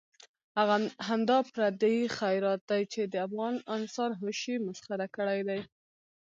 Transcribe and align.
همدا 1.07 1.37
پردی 1.55 1.95
خیرات 2.17 2.61
دی 2.69 2.81
چې 2.93 3.01
د 3.05 3.15
افغان 3.27 3.55
انسان 3.75 4.11
هوش 4.21 4.39
یې 4.51 4.55
مسخره 4.67 5.07
کړی 5.15 5.39
دی. 5.49 5.59